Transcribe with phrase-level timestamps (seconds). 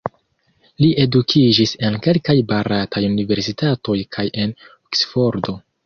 [0.83, 5.61] Li edukiĝis en kelkaj barataj universitatoj kaj en Oksfordo.